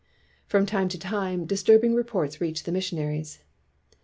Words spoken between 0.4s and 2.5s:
From time to time disturbing reports